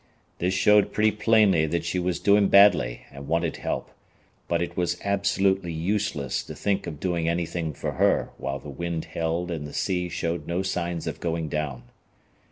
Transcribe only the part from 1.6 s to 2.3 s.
that she was